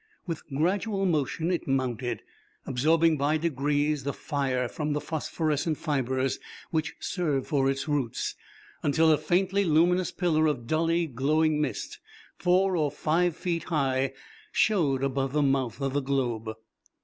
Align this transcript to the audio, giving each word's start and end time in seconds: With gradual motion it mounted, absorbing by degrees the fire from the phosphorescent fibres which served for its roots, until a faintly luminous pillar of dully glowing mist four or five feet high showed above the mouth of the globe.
With 0.25 0.41
gradual 0.47 1.05
motion 1.05 1.51
it 1.51 1.67
mounted, 1.67 2.23
absorbing 2.65 3.17
by 3.17 3.37
degrees 3.37 4.03
the 4.03 4.13
fire 4.13 4.67
from 4.67 4.93
the 4.93 4.99
phosphorescent 4.99 5.77
fibres 5.77 6.39
which 6.71 6.95
served 6.99 7.45
for 7.45 7.69
its 7.69 7.87
roots, 7.87 8.33
until 8.81 9.11
a 9.11 9.17
faintly 9.19 9.63
luminous 9.63 10.11
pillar 10.11 10.47
of 10.47 10.65
dully 10.65 11.05
glowing 11.05 11.61
mist 11.61 11.99
four 12.39 12.75
or 12.75 12.89
five 12.89 13.35
feet 13.35 13.65
high 13.65 14.13
showed 14.51 15.03
above 15.03 15.33
the 15.33 15.43
mouth 15.43 15.79
of 15.79 15.93
the 15.93 16.01
globe. 16.01 16.49